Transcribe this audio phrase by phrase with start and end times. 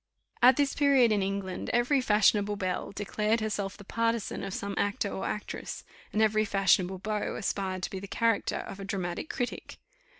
[0.41, 5.09] At this period, in England, every fashionable belle declared herself the partisan of some actor
[5.13, 9.77] or actress; and every fashionable beau aspired to the character of a dramatic critic.